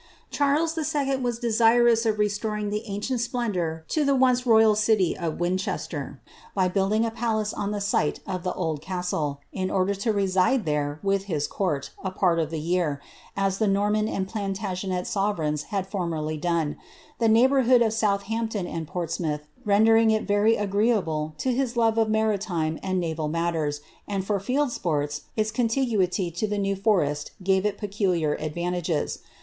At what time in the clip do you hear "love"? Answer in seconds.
21.75-21.99